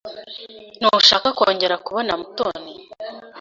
Ntushaka 0.77 1.27
kongera 1.37 1.75
kubona 1.85 2.11
Mutoni? 2.19 2.73